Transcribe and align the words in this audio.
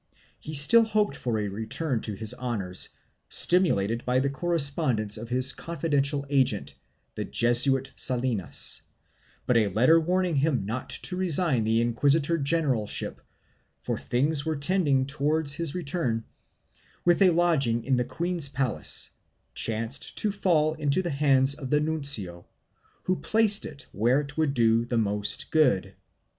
He 0.39 0.55
still 0.55 0.81
hoped 0.83 1.15
for 1.15 1.37
a 1.37 1.47
return 1.47 2.01
to 2.01 2.13
his 2.15 2.33
honors, 2.33 2.89
stimulated 3.29 4.03
by 4.03 4.17
the 4.17 4.31
correspondence 4.31 5.15
of 5.15 5.29
his 5.29 5.53
confidential 5.53 6.25
agent, 6.27 6.73
the 7.13 7.23
Jesuit 7.23 7.93
Salinas, 7.95 8.81
but 9.45 9.57
a 9.57 9.67
letter 9.67 9.99
warning 9.99 10.37
him 10.37 10.65
not 10.65 10.89
to 10.89 11.15
resign 11.15 11.65
the 11.65 11.81
inquisitor 11.81 12.39
generalship, 12.39 13.21
for 13.83 13.95
things 13.95 14.43
were 14.43 14.55
tending 14.55 15.05
towards 15.05 15.53
his 15.53 15.75
return, 15.75 16.25
with 17.05 17.21
a 17.21 17.29
lodging 17.29 17.83
in 17.83 17.97
the 17.97 18.03
queen's 18.03 18.49
palace, 18.49 19.11
chanced 19.53 20.17
to 20.17 20.31
fall 20.31 20.73
into 20.73 21.03
the 21.03 21.11
hands 21.11 21.53
of 21.53 21.69
the 21.69 21.79
nuncio, 21.79 22.47
who 23.03 23.17
placed 23.17 23.67
it 23.67 23.85
where 23.91 24.19
it 24.21 24.35
would 24.35 24.55
do 24.55 24.83
the 24.83 24.97
most 24.97 25.51
good. 25.51 25.93